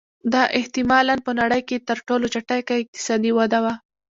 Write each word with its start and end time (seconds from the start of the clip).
دا 0.33 0.43
احتما 0.59 0.99
لا 1.07 1.15
په 1.25 1.31
نړۍ 1.39 1.61
کې 1.69 1.83
تر 1.87 1.97
ټولو 2.07 2.25
چټکه 2.33 2.73
اقتصادي 2.81 3.31
وده 3.39 3.59
وه 3.63 3.73